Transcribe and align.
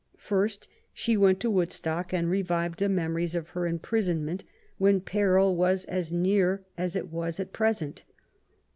First 0.17 0.67
she 0.93 1.15
went 1.15 1.39
to 1.41 1.51
Woodstock 1.51 2.11
and 2.11 2.27
revived 2.27 2.79
the 2.79 2.89
memories 2.89 3.35
of 3.35 3.49
her 3.49 3.67
imprisonment, 3.67 4.43
when 4.79 4.99
peril 4.99 5.55
was 5.55 5.85
as 5.85 6.11
near 6.11 6.65
as 6.75 6.95
it 6.95 7.11
was 7.11 7.39
at 7.39 7.53
present. 7.53 8.03